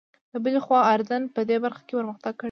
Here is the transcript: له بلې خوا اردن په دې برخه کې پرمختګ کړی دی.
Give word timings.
له 0.31 0.37
بلې 0.43 0.59
خوا 0.65 0.79
اردن 0.93 1.23
په 1.35 1.41
دې 1.49 1.57
برخه 1.65 1.81
کې 1.87 1.93
پرمختګ 1.99 2.29
کړی 2.31 2.35
دی. 2.35 2.39